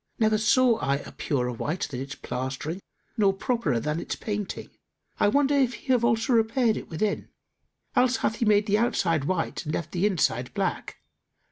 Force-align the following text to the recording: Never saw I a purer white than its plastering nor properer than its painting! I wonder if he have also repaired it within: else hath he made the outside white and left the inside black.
Never 0.17 0.39
saw 0.39 0.77
I 0.79 0.95
a 0.95 1.11
purer 1.11 1.51
white 1.51 1.87
than 1.91 1.99
its 2.01 2.15
plastering 2.15 2.81
nor 3.17 3.33
properer 3.35 3.79
than 3.79 3.99
its 3.99 4.15
painting! 4.15 4.71
I 5.19 5.27
wonder 5.27 5.53
if 5.53 5.75
he 5.75 5.93
have 5.93 6.03
also 6.03 6.33
repaired 6.33 6.75
it 6.75 6.89
within: 6.89 7.29
else 7.95 8.17
hath 8.17 8.37
he 8.37 8.45
made 8.45 8.65
the 8.65 8.79
outside 8.79 9.25
white 9.25 9.63
and 9.63 9.75
left 9.75 9.91
the 9.91 10.07
inside 10.07 10.55
black. 10.55 11.03